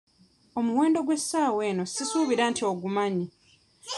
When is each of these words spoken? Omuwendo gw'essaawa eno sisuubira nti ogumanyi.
Omuwendo 0.59 0.99
gw'essaawa 1.05 1.61
eno 1.69 1.83
sisuubira 1.93 2.43
nti 2.51 2.61
ogumanyi. 2.71 3.27